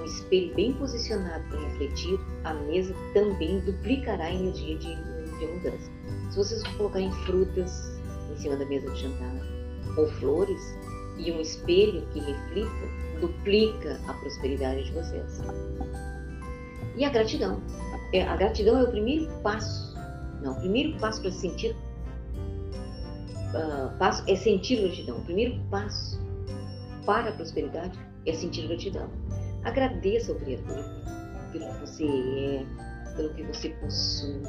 um 0.00 0.04
espelho 0.04 0.54
bem 0.54 0.72
posicionado 0.74 1.44
para 1.48 1.60
refletir, 1.60 2.18
a 2.44 2.54
mesa 2.54 2.94
também 3.14 3.60
duplicará 3.60 4.24
a 4.24 4.34
energia 4.34 4.76
de, 4.78 4.94
de. 4.94 6.30
Se 6.30 6.36
vocês 6.36 6.62
colocarem 6.76 7.10
frutas 7.24 8.00
em 8.30 8.36
cima 8.36 8.56
da 8.56 8.66
mesa 8.66 8.90
de 8.90 9.02
jantar, 9.02 9.32
ou 9.96 10.08
flores, 10.12 10.60
e 11.18 11.30
um 11.32 11.40
espelho 11.40 12.02
que 12.12 12.20
reflita, 12.20 12.70
duplica 13.20 14.00
a 14.06 14.14
prosperidade 14.14 14.84
de 14.84 14.92
vocês. 14.92 15.42
E 16.96 17.04
a 17.04 17.10
gratidão. 17.10 17.60
É, 18.12 18.22
a 18.22 18.36
gratidão 18.36 18.78
é 18.78 18.84
o 18.84 18.90
primeiro 18.90 19.30
passo. 19.42 19.94
Não, 20.42 20.52
o 20.52 20.60
primeiro 20.60 20.98
passo 20.98 21.20
para 21.20 21.30
sentir 21.30 21.76
uh, 23.54 23.96
passo 23.98 24.24
é 24.26 24.34
sentir 24.34 24.80
gratidão. 24.80 25.18
O 25.18 25.24
primeiro 25.24 25.60
passo 25.70 26.20
para 27.04 27.30
a 27.30 27.32
prosperidade 27.32 27.98
é 28.26 28.32
sentir 28.32 28.66
gratidão. 28.66 29.08
Agradeça 29.64 30.32
ao 30.32 30.38
Criador 30.38 30.84
pelo 31.52 31.66
que 31.66 31.80
você 31.80 32.04
é, 32.04 32.66
pelo 33.16 33.34
que 33.34 33.42
você 33.42 33.70
possui. 33.70 34.40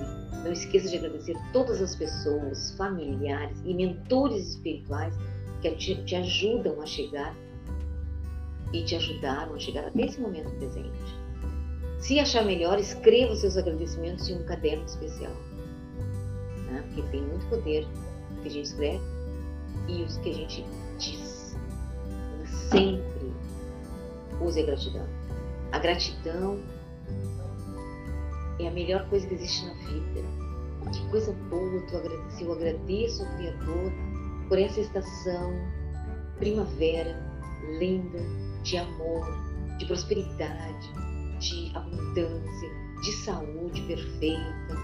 Não 0.44 0.52
esqueça 0.52 0.90
de 0.90 0.98
agradecer 0.98 1.36
todas 1.52 1.82
as 1.82 1.96
pessoas, 1.96 2.72
familiares 2.72 3.58
e 3.66 3.74
mentores 3.74 4.50
espirituais 4.50 5.14
que 5.62 5.72
te, 5.72 6.04
te 6.04 6.16
ajudam 6.16 6.82
a 6.82 6.86
chegar 6.86 7.36
e 8.74 8.84
te 8.84 8.96
ajudaram 8.96 9.54
a 9.54 9.60
chegar 9.60 9.86
até 9.86 10.06
esse 10.06 10.20
momento 10.20 10.50
presente. 10.58 11.22
Se 12.00 12.20
achar 12.20 12.44
melhor, 12.44 12.80
escreva 12.80 13.34
os 13.34 13.40
seus 13.42 13.58
agradecimentos 13.58 14.28
em 14.30 14.36
um 14.36 14.44
caderno 14.46 14.86
especial. 14.86 15.34
Né? 16.68 16.84
Porque 16.88 17.10
tem 17.12 17.22
muito 17.22 17.46
poder 17.48 17.86
o 18.32 18.42
que 18.42 18.48
a 18.48 18.52
gente 18.52 18.66
escreve 18.66 19.04
e 19.88 20.04
os 20.04 20.18
que 20.18 20.30
a 20.30 20.34
gente 20.34 20.66
diz. 20.98 21.56
Sempre 22.72 23.11
use 24.42 24.60
a 24.60 24.66
gratidão. 24.66 25.08
A 25.72 25.80
gratidão 25.80 26.60
é 28.60 28.68
a 28.68 28.72
melhor 28.72 29.08
coisa 29.10 29.28
que 29.28 29.34
existe 29.36 29.66
na 29.66 29.74
vida. 29.74 30.22
Que 30.92 31.10
coisa 31.10 31.32
boa 31.50 31.82
tu 31.88 31.98
agradecer. 31.98 32.46
Eu 32.46 32.54
agradeço 32.54 33.24
ao 33.24 33.38
Criador 33.38 33.92
por 34.50 34.60
essa 34.60 34.82
estação 34.82 35.54
primavera 36.38 37.16
linda, 37.80 38.20
de 38.64 38.78
amor, 38.78 39.26
de 39.78 39.86
prosperidade, 39.86 40.90
de 41.40 41.72
abundância, 41.76 42.70
de 43.04 43.12
saúde 43.24 43.82
perfeita. 43.84 44.76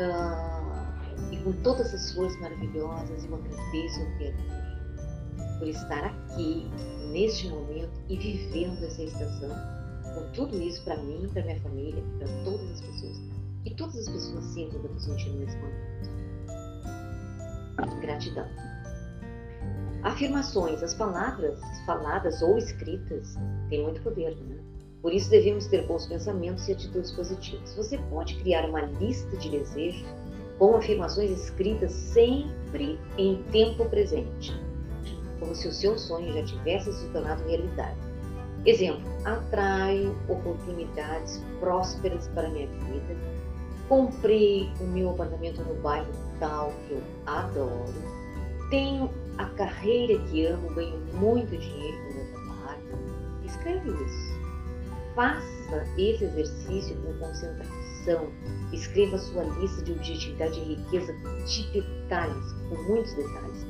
Ah, 0.00 0.96
e 1.30 1.36
com 1.38 1.52
todas 1.62 1.94
as 1.94 2.12
flores 2.12 2.38
maravilhosas, 2.40 3.24
eu 3.24 3.34
agradeço 3.34 4.00
ao 4.00 4.06
Criador 4.16 4.69
por 5.60 5.68
estar 5.68 6.04
aqui 6.04 6.66
neste 7.12 7.48
momento 7.48 7.92
e 8.08 8.16
vivendo 8.16 8.82
essa 8.82 9.02
estação 9.02 9.50
com 10.14 10.32
tudo 10.32 10.60
isso 10.60 10.82
para 10.82 10.96
mim, 10.96 11.28
para 11.32 11.42
minha 11.42 11.60
família, 11.60 12.02
para 12.18 12.26
todas 12.44 12.68
as 12.70 12.80
pessoas. 12.80 13.20
E 13.64 13.74
todas 13.74 13.96
as 13.96 14.08
pessoas 14.08 14.44
sentem 14.46 14.80
o 14.80 14.82
que 14.82 14.88
eu 14.88 14.98
sentindo 14.98 15.38
nesse 15.38 15.56
momento. 15.58 16.10
Gratidão. 18.00 18.48
Afirmações, 20.02 20.82
as 20.82 20.94
palavras 20.94 21.60
faladas 21.84 22.40
ou 22.40 22.56
escritas 22.56 23.36
têm 23.68 23.82
muito 23.82 24.00
poder, 24.02 24.34
né? 24.34 24.56
Por 25.02 25.12
isso 25.12 25.30
devemos 25.30 25.66
ter 25.66 25.86
bons 25.86 26.06
pensamentos 26.06 26.66
e 26.68 26.72
atitudes 26.72 27.12
positivas. 27.12 27.74
Você 27.74 27.98
pode 28.10 28.36
criar 28.36 28.66
uma 28.68 28.80
lista 28.82 29.36
de 29.36 29.50
desejos 29.50 30.06
com 30.58 30.74
afirmações 30.76 31.30
escritas 31.30 31.92
sempre 31.92 32.98
em 33.18 33.42
tempo 33.44 33.84
presente 33.86 34.52
como 35.40 35.54
se 35.54 35.66
o 35.66 35.72
seu 35.72 35.98
sonho 35.98 36.32
já 36.32 36.44
tivesse 36.44 36.92
se 36.92 37.08
tornado 37.08 37.42
realidade. 37.48 37.96
Exemplo, 38.66 39.02
atraio 39.24 40.14
oportunidades 40.28 41.42
prósperas 41.58 42.28
para 42.28 42.48
minha 42.50 42.68
vida. 42.68 43.16
Comprei 43.88 44.70
o 44.80 44.84
meu 44.84 45.10
apartamento 45.10 45.62
no 45.62 45.74
bairro 45.76 46.12
tal 46.38 46.72
que 46.86 46.92
eu 46.92 47.02
adoro. 47.26 47.92
Tenho 48.68 49.10
a 49.38 49.46
carreira 49.46 50.22
que 50.26 50.46
amo, 50.46 50.72
ganho 50.74 51.00
muito 51.14 51.56
dinheiro 51.56 51.98
com 52.06 52.14
meu 52.14 52.26
trabalho. 52.32 52.82
Escreve 53.46 53.90
isso. 53.90 54.40
Faça 55.14 55.86
esse 55.98 56.24
exercício 56.24 56.96
com 56.96 57.14
concentração. 57.14 58.28
Escreva 58.72 59.18
sua 59.18 59.42
lista 59.42 59.82
de 59.82 59.92
objetividade 59.92 60.60
e 60.60 60.74
riqueza 60.74 61.12
de 61.46 61.72
detalhes, 61.72 62.52
com 62.68 62.76
muitos 62.84 63.14
detalhes. 63.14 63.66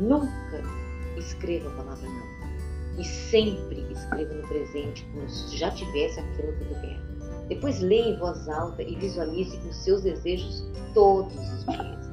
Nunca 0.00 0.83
escreva 1.24 1.68
a 1.68 1.72
palavra 1.72 2.08
não. 2.08 3.00
e 3.00 3.04
sempre 3.04 3.80
escreva 3.90 4.34
no 4.34 4.48
presente 4.48 5.04
como 5.12 5.28
se 5.28 5.56
já 5.56 5.70
tivesse 5.70 6.20
aquilo 6.20 6.52
que 6.52 6.64
tu 6.64 6.80
quer. 6.80 7.00
Depois 7.48 7.80
leia 7.80 8.10
em 8.10 8.18
voz 8.18 8.48
alta 8.48 8.82
e 8.82 8.94
visualize 8.96 9.56
os 9.68 9.76
seus 9.76 10.02
desejos 10.02 10.64
todos 10.94 11.34
os 11.34 11.64
dias. 11.66 12.10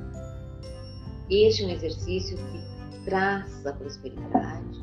Este 1.30 1.64
é 1.64 1.68
um 1.68 1.70
exercício 1.70 2.38
que 2.38 3.06
traz 3.06 3.66
a 3.66 3.74
prosperidade 3.74 4.82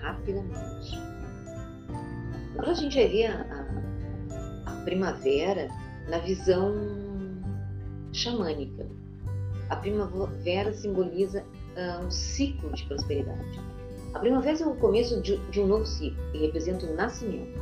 rapidamente. 0.00 0.98
Agora 2.54 2.70
a 2.70 2.74
gente 2.74 2.96
vai 2.96 3.08
ver 3.08 3.26
a, 3.26 3.68
a, 4.66 4.72
a 4.72 4.84
primavera 4.84 5.68
na 6.08 6.18
visão 6.18 6.74
xamânica. 8.12 8.86
A 9.68 9.76
primavera 9.76 10.72
simboliza 10.72 11.44
uh, 11.78 12.04
um 12.04 12.10
ciclo 12.10 12.70
de 12.72 12.84
prosperidade. 12.84 13.60
A 14.14 14.18
primavera 14.18 14.62
é 14.62 14.66
o 14.66 14.74
começo 14.74 15.20
de, 15.20 15.36
de 15.50 15.60
um 15.60 15.66
novo 15.66 15.86
ciclo 15.86 16.22
e 16.34 16.38
representa 16.38 16.86
o 16.86 16.94
nascimento. 16.94 17.60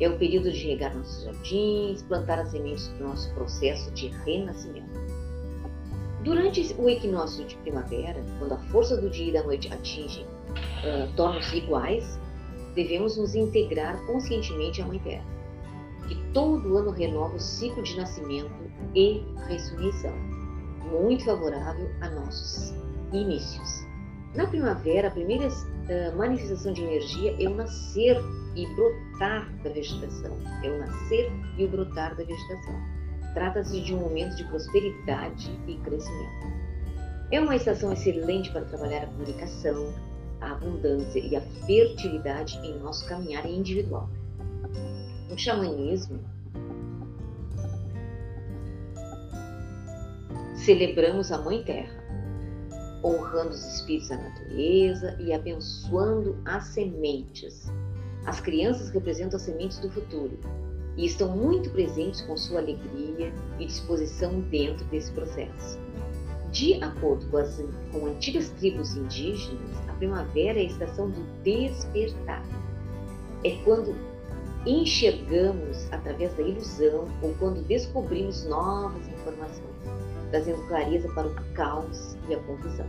É 0.00 0.08
o 0.08 0.16
período 0.16 0.50
de 0.50 0.66
regar 0.66 0.96
nossos 0.96 1.24
jardins, 1.24 2.02
plantar 2.02 2.38
as 2.38 2.50
sementes 2.50 2.88
do 2.88 3.04
nosso 3.04 3.32
processo 3.34 3.90
de 3.90 4.08
renascimento. 4.24 4.88
Durante 6.24 6.74
o 6.78 6.88
equinócio 6.88 7.44
de 7.44 7.56
primavera, 7.56 8.22
quando 8.38 8.52
a 8.52 8.58
força 8.70 8.96
do 8.96 9.10
dia 9.10 9.28
e 9.28 9.32
da 9.32 9.42
noite 9.42 9.72
atinge, 9.72 10.22
uh, 10.22 11.14
tornam-se 11.16 11.56
iguais, 11.56 12.18
devemos 12.74 13.16
nos 13.16 13.34
integrar 13.34 13.98
conscientemente 14.06 14.80
à 14.80 14.86
Mãe 14.86 14.98
Terra, 15.00 15.24
que 16.08 16.14
todo 16.32 16.76
ano 16.76 16.90
renova 16.90 17.36
o 17.36 17.40
ciclo 17.40 17.82
de 17.82 17.96
nascimento 17.96 18.50
e 18.94 19.22
ressurreição, 19.48 20.14
muito 20.90 21.24
favorável 21.24 21.90
a 22.00 22.10
nossos 22.10 22.79
inícios. 23.12 23.86
Na 24.34 24.46
primavera, 24.46 25.08
a 25.08 25.10
primeira 25.10 25.48
uh, 25.48 26.16
manifestação 26.16 26.72
de 26.72 26.82
energia 26.82 27.34
é 27.38 27.48
o 27.48 27.54
nascer 27.54 28.16
e 28.54 28.66
brotar 28.74 29.52
da 29.62 29.70
vegetação. 29.70 30.36
É 30.62 30.70
o 30.70 30.78
nascer 30.78 31.32
e 31.58 31.64
o 31.64 31.68
brotar 31.68 32.16
da 32.16 32.24
vegetação. 32.24 32.74
Trata-se 33.34 33.80
de 33.80 33.94
um 33.94 33.98
momento 33.98 34.36
de 34.36 34.44
prosperidade 34.44 35.50
e 35.66 35.76
crescimento. 35.78 36.60
É 37.30 37.40
uma 37.40 37.54
estação 37.54 37.92
excelente 37.92 38.50
para 38.50 38.64
trabalhar 38.64 39.04
a 39.04 39.06
comunicação, 39.06 39.92
a 40.40 40.52
abundância 40.52 41.18
e 41.20 41.36
a 41.36 41.40
fertilidade 41.66 42.58
em 42.58 42.78
nosso 42.78 43.06
caminhar 43.08 43.46
individual. 43.46 44.08
No 45.28 45.38
xamanismo, 45.38 46.18
celebramos 50.56 51.30
a 51.30 51.38
Mãe 51.38 51.62
Terra, 51.62 51.99
honrando 53.02 53.50
os 53.50 53.64
espíritos 53.74 54.08
da 54.08 54.16
natureza 54.16 55.16
e 55.18 55.32
abençoando 55.32 56.36
as 56.44 56.64
sementes. 56.68 57.70
As 58.26 58.40
crianças 58.40 58.90
representam 58.90 59.36
as 59.36 59.42
sementes 59.42 59.78
do 59.78 59.90
futuro 59.90 60.38
e 60.96 61.06
estão 61.06 61.34
muito 61.34 61.70
presentes 61.70 62.20
com 62.22 62.36
sua 62.36 62.60
alegria 62.60 63.32
e 63.58 63.66
disposição 63.66 64.40
dentro 64.42 64.84
desse 64.86 65.10
processo. 65.12 65.78
De 66.52 66.74
acordo 66.82 67.26
com 67.26 67.36
as 67.36 67.62
com 67.92 68.06
antigas 68.06 68.50
tribos 68.50 68.96
indígenas, 68.96 69.76
a 69.88 69.92
primavera 69.94 70.58
é 70.58 70.62
a 70.62 70.66
estação 70.66 71.08
do 71.08 71.22
despertar. 71.42 72.44
É 73.44 73.52
quando 73.64 73.94
enxergamos 74.66 75.90
através 75.90 76.34
da 76.34 76.42
ilusão 76.42 77.06
ou 77.22 77.34
quando 77.38 77.64
descobrimos 77.66 78.44
novas 78.44 79.06
informações, 79.08 80.09
trazendo 80.30 80.66
clareza 80.68 81.08
para 81.14 81.28
o 81.28 81.34
caos 81.54 82.16
e 82.28 82.34
a 82.34 82.38
confusão. 82.40 82.86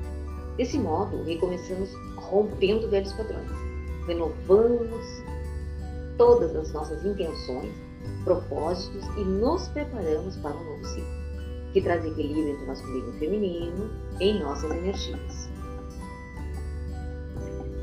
Desse 0.58 0.78
modo, 0.78 1.24
recomeçamos 1.24 1.90
rompendo 2.16 2.90
velhos 2.90 3.14
padrões, 3.14 3.52
renovamos 4.06 5.06
todas 6.18 6.56
as 6.56 6.72
nossas 6.74 7.04
intenções, 7.06 7.72
propósitos 8.24 9.06
e 9.18 9.24
nos 9.24 9.68
preparamos 9.70 10.38
para 10.38 10.56
um 10.56 10.64
novo 10.64 10.86
ciclo 10.86 11.22
que 11.74 11.82
traz 11.82 12.04
equilíbrio 12.06 12.50
entre 12.50 12.64
o 12.64 12.68
masculino 12.68 13.08
e 13.08 13.10
o 13.10 13.20
feminino 13.20 13.90
em 14.20 14.40
nossas 14.40 14.72
energias. 14.72 15.50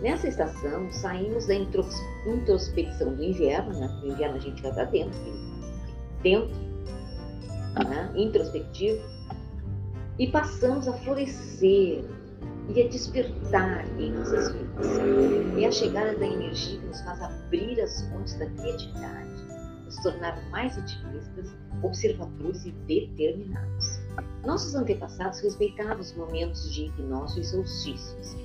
Nessa 0.03 0.29
estação, 0.29 0.91
saímos 0.93 1.47
da 1.47 1.55
introspecção 1.55 3.15
do 3.15 3.23
inverno, 3.23 3.73
né? 3.81 3.89
no 4.03 4.13
inverno 4.13 4.37
a 4.37 4.41
gente 4.41 4.63
vai 4.63 4.73
para 4.73 4.85
dentro, 4.85 5.19
dentro, 6.23 6.55
né? 7.89 8.13
introspectivo, 8.15 9.03
e 10.19 10.27
passamos 10.27 10.89
a 10.89 10.93
florescer 10.95 12.05
e 12.75 12.83
a 12.83 12.89
despertar 12.89 13.87
em 13.99 14.13
nossas 14.13 14.53
vidas. 14.53 14.87
É 15.59 15.67
a 15.67 15.71
chegada 15.71 16.17
da 16.17 16.27
energia 16.27 16.79
que 16.79 16.87
nos 16.87 17.01
faz 17.03 17.23
abrir 17.23 17.81
as 17.81 18.03
fontes 18.09 18.35
da 18.35 18.47
criatividade, 18.47 19.31
nos 19.85 19.97
tornar 20.03 20.43
mais 20.51 20.77
otimistas, 20.77 21.55
observadores 21.83 22.67
e 22.67 22.73
determinados. 22.87 24.01
Nossos 24.45 24.75
antepassados 24.75 25.41
respeitavam 25.41 26.01
os 26.01 26.13
momentos 26.15 26.73
de 26.75 26.87
equinócio 26.87 27.41
e 27.41 27.45
solstícios, 27.45 28.37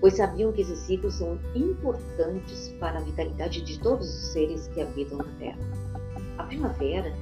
pois 0.00 0.14
sabiam 0.14 0.52
que 0.52 0.60
esses 0.60 0.78
ciclos 0.80 1.14
são 1.14 1.38
importantes 1.54 2.68
para 2.78 2.98
a 2.98 3.02
vitalidade 3.02 3.62
de 3.62 3.78
todos 3.80 4.06
os 4.06 4.32
seres 4.32 4.68
que 4.68 4.82
habitam 4.82 5.18
na 5.18 5.32
Terra. 5.38 5.58
A 6.38 6.44
primavera, 6.44 7.12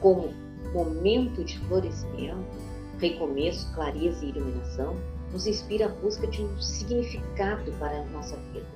como 0.00 0.32
momento 0.72 1.44
de 1.44 1.58
florescimento, 1.66 2.61
recomeço, 3.08 3.72
clareza 3.74 4.24
e 4.24 4.30
iluminação, 4.30 4.96
nos 5.32 5.46
inspira 5.46 5.86
a 5.86 5.88
busca 5.88 6.26
de 6.26 6.42
um 6.42 6.60
significado 6.60 7.72
para 7.72 8.00
a 8.00 8.04
nossa 8.06 8.36
vida. 8.52 8.66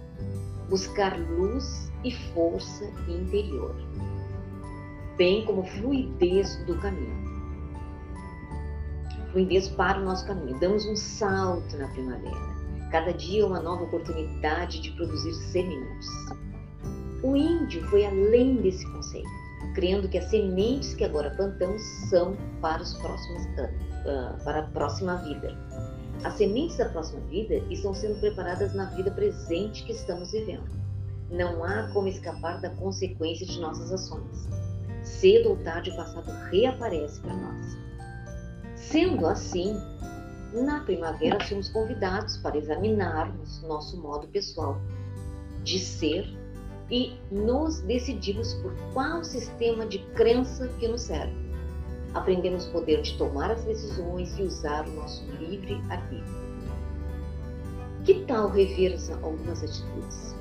Buscar 0.68 1.18
luz 1.18 1.90
e 2.04 2.12
força 2.12 2.84
interior 3.08 3.74
bem 5.16 5.44
como 5.44 5.64
fluidez 5.64 6.56
do 6.66 6.76
caminho. 6.78 7.26
Fluidez 9.32 9.68
para 9.68 10.00
o 10.00 10.04
nosso 10.04 10.26
caminho. 10.26 10.58
Damos 10.58 10.86
um 10.86 10.96
salto 10.96 11.76
na 11.76 11.88
primavera. 11.88 12.56
Cada 12.90 13.12
dia 13.12 13.46
uma 13.46 13.60
nova 13.60 13.84
oportunidade 13.84 14.80
de 14.80 14.92
produzir 14.92 15.34
sementes. 15.34 16.08
O 17.22 17.34
índio 17.34 17.84
foi 17.88 18.06
além 18.06 18.56
desse 18.56 18.86
conceito, 18.92 19.28
crendo 19.74 20.08
que 20.08 20.18
as 20.18 20.26
sementes 20.26 20.94
que 20.94 21.04
agora 21.04 21.30
plantamos 21.30 21.82
são 22.08 22.36
para 22.60 22.82
os 22.82 22.94
próximos 22.94 23.46
anos, 23.58 23.82
uh, 24.04 24.44
para 24.44 24.60
a 24.60 24.66
próxima 24.68 25.16
vida. 25.16 25.56
As 26.24 26.34
sementes 26.34 26.76
da 26.76 26.88
próxima 26.88 27.20
vida 27.28 27.56
estão 27.70 27.94
sendo 27.94 28.18
preparadas 28.20 28.74
na 28.74 28.86
vida 28.86 29.10
presente 29.10 29.84
que 29.84 29.92
estamos 29.92 30.32
vivendo. 30.32 30.64
Não 31.30 31.62
há 31.64 31.88
como 31.92 32.08
escapar 32.08 32.60
da 32.60 32.70
consequência 32.70 33.46
de 33.46 33.60
nossas 33.60 33.92
ações 33.92 34.48
cedo 35.06 35.50
ou 35.50 35.56
tarde 35.58 35.90
o 35.90 35.96
passado 35.96 36.30
reaparece 36.50 37.20
para 37.20 37.34
nós. 37.34 37.78
Sendo 38.74 39.26
assim, 39.26 39.80
na 40.52 40.80
primavera 40.80 41.42
somos 41.44 41.68
convidados 41.68 42.36
para 42.38 42.58
examinarmos 42.58 43.62
nosso 43.62 44.00
modo 44.00 44.26
pessoal 44.28 44.78
de 45.62 45.78
ser 45.78 46.26
e 46.90 47.18
nos 47.30 47.80
decidimos 47.80 48.54
por 48.54 48.74
qual 48.92 49.24
sistema 49.24 49.86
de 49.86 49.98
crença 50.14 50.68
que 50.78 50.86
nos 50.86 51.02
serve. 51.02 51.34
Aprendemos 52.14 52.66
o 52.68 52.72
poder 52.72 53.02
de 53.02 53.16
tomar 53.18 53.50
as 53.50 53.64
decisões 53.64 54.38
e 54.38 54.42
usar 54.42 54.86
o 54.88 54.92
nosso 54.92 55.24
livre 55.32 55.80
arbítrio. 55.90 56.46
Que 58.04 58.24
tal 58.24 58.48
rever 58.48 58.96
algumas 59.22 59.62
atitudes? 59.62 60.34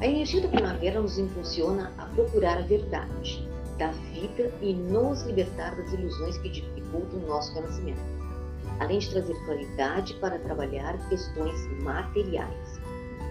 A 0.00 0.06
energia 0.06 0.42
da 0.42 0.48
primavera 0.48 1.00
nos 1.00 1.18
impulsiona 1.18 1.92
a 1.98 2.06
procurar 2.06 2.58
a 2.58 2.62
verdade 2.62 3.46
da 3.78 3.90
vida 3.90 4.52
e 4.60 4.72
nos 4.72 5.22
libertar 5.22 5.76
das 5.76 5.92
ilusões 5.92 6.38
que 6.38 6.48
dificultam 6.48 7.18
o 7.20 7.26
nosso 7.26 7.54
renascimento, 7.54 8.00
além 8.80 8.98
de 8.98 9.10
trazer 9.10 9.34
claridade 9.44 10.14
para 10.14 10.38
trabalhar 10.38 10.98
questões 11.08 11.82
materiais. 11.82 12.75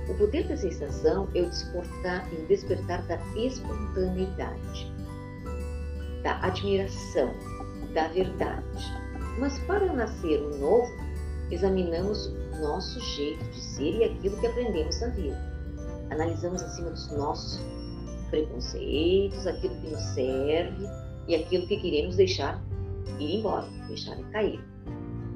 O 0.09 0.13
poder 0.15 0.47
dessa 0.47 0.67
estação 0.67 1.27
é 1.33 1.41
o 1.41 1.49
despertar, 1.49 2.27
o 2.31 2.47
despertar 2.47 3.01
da 3.07 3.17
espontaneidade, 3.35 4.93
da 6.23 6.39
admiração, 6.41 7.33
da 7.93 8.07
verdade. 8.09 8.85
Mas 9.39 9.57
para 9.59 9.91
nascer 9.91 10.41
o 10.41 10.57
novo, 10.57 10.91
examinamos 11.51 12.33
nosso 12.61 12.99
jeito 13.15 13.43
de 13.45 13.59
ser 13.59 13.95
e 13.95 14.03
aquilo 14.03 14.37
que 14.37 14.47
aprendemos 14.47 15.01
na 15.01 15.07
vida 15.07 15.55
analisamos 16.09 16.61
acima 16.63 16.89
dos 16.89 17.11
nossos 17.11 17.59
preconceitos, 18.29 19.47
aquilo 19.47 19.75
que 19.81 19.89
nos 19.89 20.01
serve 20.01 20.87
e 21.27 21.35
aquilo 21.35 21.67
que 21.67 21.77
queremos 21.77 22.15
deixar 22.15 22.61
ir 23.19 23.39
embora, 23.39 23.67
deixar 23.87 24.17
cair. 24.31 24.63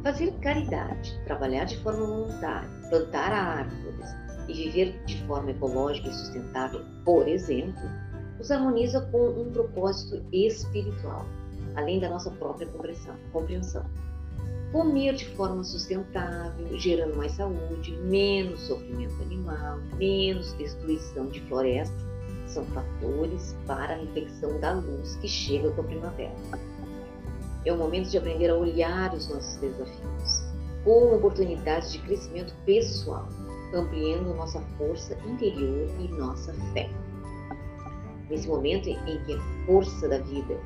Fazer 0.04 0.32
caridade, 0.40 1.20
trabalhar 1.26 1.66
de 1.66 1.78
forma 1.78 2.06
voluntária, 2.06 2.70
plantar 2.90 3.32
árvores 3.34 4.29
e 4.50 4.54
viver 4.54 5.04
de 5.06 5.22
forma 5.26 5.52
ecológica 5.52 6.10
e 6.10 6.14
sustentável, 6.14 6.82
por 7.06 7.28
exemplo, 7.28 7.84
nos 8.38 8.50
harmoniza 8.50 9.02
com 9.12 9.30
um 9.30 9.52
propósito 9.52 10.26
espiritual, 10.32 11.26
além 11.76 12.00
da 12.00 12.10
nossa 12.10 12.32
própria 12.32 12.68
compreensão. 13.32 13.86
comer 14.72 15.16
de 15.16 15.26
forma 15.36 15.64
sustentável, 15.64 16.78
gerando 16.78 17.16
mais 17.16 17.32
saúde, 17.34 17.96
menos 18.04 18.62
sofrimento 18.62 19.22
animal, 19.24 19.80
menos 19.98 20.54
destruição 20.54 21.28
de 21.28 21.42
florestas, 21.42 22.10
são 22.46 22.66
fatores 22.66 23.56
para 23.66 23.94
a 23.94 23.98
reflexão 23.98 24.60
da 24.60 24.74
luz 24.74 25.16
que 25.18 25.28
chega 25.28 25.72
com 25.72 25.82
a 25.82 25.84
primavera. 25.84 26.36
É 27.66 27.74
o 27.74 27.78
momento 27.78 28.10
de 28.10 28.18
aprender 28.18 28.50
a 28.50 28.56
olhar 28.56 29.14
os 29.14 29.28
nossos 29.28 29.58
desafios 29.58 30.50
como 30.84 31.16
oportunidades 31.16 31.92
de 31.92 32.00
crescimento 32.00 32.54
pessoal, 32.66 33.28
ampliando 33.74 34.36
nossa 34.36 34.62
força 34.78 35.18
interior 35.26 35.90
e 36.00 36.08
nossa 36.10 36.54
fé. 36.74 36.90
Nesse 38.30 38.48
momento 38.48 38.90
em 38.90 39.24
que 39.26 39.34
a 39.34 39.66
força 39.66 40.08
da 40.08 40.20
vida 40.20 40.58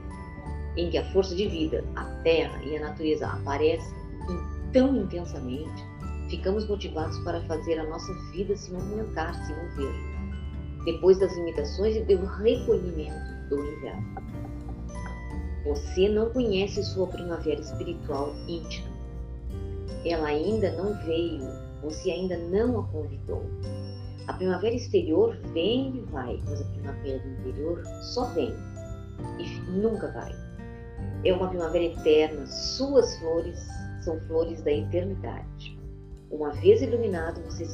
em 0.75 0.89
que 0.89 0.97
a 0.97 1.11
força 1.11 1.35
de 1.35 1.47
vida, 1.47 1.83
a 1.95 2.05
terra 2.23 2.61
e 2.63 2.75
a 2.77 2.81
natureza 2.81 3.27
aparecem 3.27 3.93
tão 4.71 4.95
intensamente, 4.95 5.83
ficamos 6.29 6.67
motivados 6.67 7.17
para 7.19 7.41
fazer 7.41 7.77
a 7.79 7.87
nossa 7.87 8.11
vida 8.31 8.55
se 8.55 8.71
movimentar, 8.71 9.35
se 9.45 9.53
mover, 9.53 9.93
depois 10.85 11.19
das 11.19 11.35
limitações 11.35 11.95
e 11.95 12.01
do 12.01 12.25
recolhimento 12.25 13.49
do 13.49 13.59
inverno. 13.59 14.23
Você 15.65 16.09
não 16.09 16.29
conhece 16.31 16.83
sua 16.83 17.07
primavera 17.07 17.61
espiritual 17.61 18.33
íntima. 18.47 18.91
Ela 20.03 20.27
ainda 20.27 20.71
não 20.71 20.93
veio, 21.05 21.47
você 21.83 22.11
ainda 22.11 22.37
não 22.37 22.79
a 22.79 22.87
convidou. 22.87 23.43
A 24.27 24.33
primavera 24.33 24.73
exterior 24.73 25.37
vem 25.53 25.97
e 25.97 26.01
vai, 26.11 26.39
mas 26.45 26.61
a 26.61 26.65
primavera 26.65 27.27
interior 27.27 27.83
só 28.13 28.25
vem 28.33 28.53
e 29.37 29.71
nunca 29.71 30.07
vai. 30.11 30.33
É 31.25 31.33
uma 31.33 31.49
primavera 31.49 31.83
eterna, 31.83 32.45
suas 32.47 33.17
flores 33.17 33.59
são 34.01 34.19
flores 34.21 34.61
da 34.61 34.71
eternidade. 34.71 35.77
Uma 36.31 36.51
vez 36.51 36.81
iluminado, 36.81 37.41
você 37.41 37.65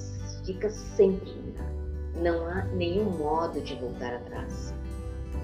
fica 0.43 0.69
sempre 0.69 1.29
iluminado. 1.29 1.69
Não 2.21 2.47
há 2.47 2.65
nenhum 2.65 3.09
modo 3.17 3.61
de 3.61 3.75
voltar 3.75 4.15
atrás. 4.15 4.73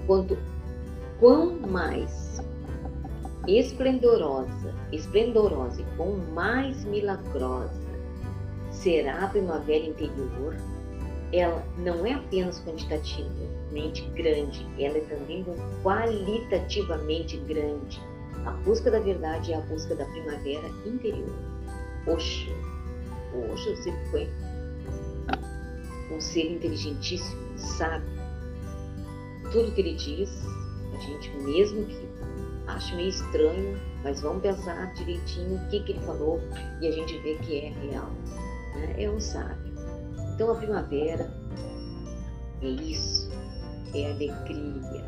Quanto 0.06 0.36
quão 1.18 1.58
mais 1.60 2.40
esplendorosa, 3.46 4.74
esplendorosa 4.92 5.80
e 5.80 5.84
quão 5.96 6.16
mais 6.34 6.84
milagrosa 6.84 7.85
será 8.86 9.24
a 9.24 9.26
primavera 9.26 9.84
interior, 9.84 10.54
ela 11.32 11.66
não 11.76 12.06
é 12.06 12.12
apenas 12.12 12.60
quantitativamente 12.60 14.08
grande, 14.10 14.64
ela 14.78 14.98
é 14.98 15.00
também 15.00 15.44
qualitativamente 15.82 17.36
grande. 17.38 18.00
A 18.44 18.52
busca 18.52 18.88
da 18.88 19.00
verdade 19.00 19.52
é 19.52 19.56
a 19.56 19.60
busca 19.62 19.92
da 19.96 20.04
primavera 20.04 20.68
interior. 20.86 21.34
Oxo, 22.06 22.48
Oxo 23.50 23.74
sempre 23.82 24.06
foi 24.08 24.30
um 26.12 26.20
ser 26.20 26.52
inteligentíssimo, 26.52 27.58
sabe? 27.58 28.04
Tudo 29.50 29.72
que 29.72 29.80
ele 29.80 29.94
diz, 29.96 30.30
a 30.94 30.98
gente 31.00 31.36
mesmo 31.38 31.86
que 31.86 32.06
acha 32.68 32.94
meio 32.94 33.08
estranho, 33.08 33.80
mas 34.04 34.20
vamos 34.20 34.42
pensar 34.42 34.94
direitinho 34.94 35.56
o 35.56 35.68
que, 35.70 35.80
que 35.80 35.90
ele 35.90 36.00
falou 36.06 36.40
e 36.80 36.86
a 36.86 36.92
gente 36.92 37.18
vê 37.18 37.34
que 37.34 37.58
é 37.58 37.70
real. 37.70 38.12
Né? 38.76 39.02
É 39.02 39.10
um 39.10 39.20
sábio. 39.20 39.74
Então 40.34 40.50
a 40.50 40.54
primavera 40.54 41.30
é 42.62 42.68
isso, 42.68 43.30
é 43.94 44.10
alegria, 44.10 45.04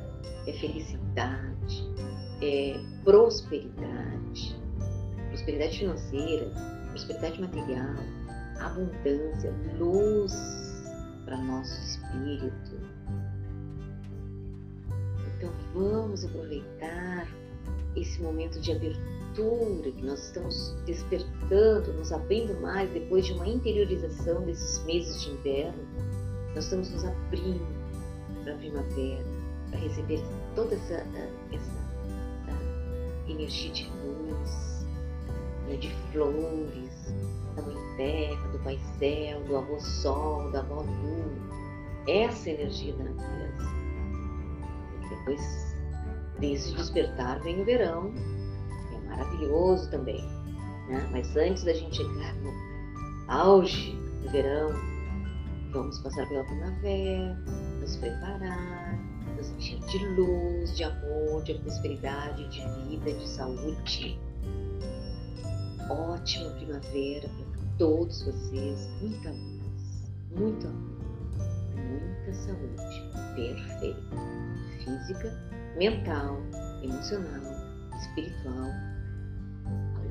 é 0.47 0.53
felicidade, 0.55 1.89
é 2.43 2.81
prosperidade, 3.05 4.57
prosperidade 5.29 5.79
financeira, 5.79 6.51
prosperidade 6.91 7.41
material, 7.41 7.97
abundância, 8.61 9.53
luz 9.79 10.35
para 11.25 11.37
nosso 11.39 11.79
espírito. 11.81 12.81
Então 15.37 15.53
vamos 15.75 16.25
aproveitar 16.25 17.29
esse 17.97 18.21
momento 18.23 18.61
de 18.61 18.73
abertura 18.73 19.93
que 19.93 20.03
nós 20.05 20.27
estamos 20.27 20.75
despertando, 20.87 21.38
nos 21.51 22.13
abrindo 22.13 22.61
mais 22.61 22.91
depois 22.91 23.27
de 23.27 23.33
uma 23.33 23.49
interiorização 23.49 24.43
desses 24.43 24.85
meses 24.85 25.23
de 25.23 25.31
inverno, 25.31 25.83
nós 26.55 26.65
estamos 26.65 26.91
nos 26.91 27.05
abrindo 27.05 27.67
para 28.45 28.55
a 28.55 28.57
primavera, 28.57 29.25
para 29.71 29.81
receber 29.81 30.23
toda 30.55 30.75
essa, 30.75 31.07
essa 31.53 31.89
energia 33.29 33.73
de 33.73 33.91
luz, 33.91 34.87
né, 35.69 35.77
de 35.77 35.91
flores, 36.13 37.15
da 37.57 37.63
Mãe 37.63 37.97
Terra, 37.97 38.49
do 38.49 38.59
Pai 38.61 38.79
Céu, 38.99 39.43
do 39.45 39.57
Avô 39.57 39.81
Sol, 39.81 40.51
da 40.51 40.61
Avó 40.61 40.83
Lua, 40.83 41.49
essa 42.07 42.51
energia 42.51 42.95
da 42.95 43.05
natureza. 43.05 43.69
E 45.03 45.09
depois 45.09 45.77
desse 46.39 46.75
despertar 46.75 47.41
vem 47.41 47.61
o 47.61 47.65
verão, 47.65 48.13
maravilhoso 49.09 49.91
também. 49.91 50.38
Né? 50.89 51.07
Mas 51.13 51.37
antes 51.37 51.65
da 51.65 51.73
gente 51.73 51.97
chegar 51.97 52.35
no 52.37 52.53
auge 53.29 53.93
do 54.23 54.31
verão, 54.31 54.73
vamos 55.71 55.99
passar 55.99 56.27
pela 56.29 56.45
primavera, 56.45 57.39
nos 57.81 57.97
preparar, 57.97 58.99
nos 59.37 59.51
encher 59.51 59.79
de 59.81 59.99
luz, 60.17 60.77
de 60.77 60.85
amor, 60.85 61.43
de 61.45 61.55
prosperidade, 61.55 62.49
de 62.49 62.89
vida, 62.89 63.13
de 63.13 63.29
saúde. 63.29 64.19
Ótima 65.91 66.51
primavera 66.51 67.29
para 67.29 67.63
todos 67.79 68.23
vocês, 68.23 68.89
muita 69.01 69.31
luz, 69.31 70.11
muito 70.39 70.67
amor, 70.67 70.99
muita 71.77 72.33
saúde 72.33 73.09
perfeita, 73.37 74.17
física, 74.85 75.75
mental, 75.77 76.39
emocional, 76.83 77.43
espiritual 78.01 78.88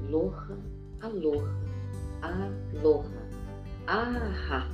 Aloha, 0.07 0.55
aloha, 1.01 1.51
aloha, 2.23 3.21
aha. 3.87 4.67